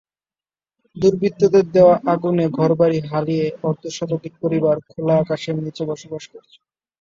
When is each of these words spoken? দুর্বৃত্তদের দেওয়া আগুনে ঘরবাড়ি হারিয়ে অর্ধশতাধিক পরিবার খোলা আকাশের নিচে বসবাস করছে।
দুর্বৃত্তদের 0.97 1.65
দেওয়া 1.71 1.95
আগুনে 2.13 2.45
ঘরবাড়ি 2.57 2.99
হারিয়ে 3.09 3.45
অর্ধশতাধিক 3.63 4.33
পরিবার 4.41 4.75
খোলা 4.87 5.15
আকাশের 5.19 5.55
নিচে 5.63 5.83
বসবাস 5.91 6.23
করছে। 6.31 6.57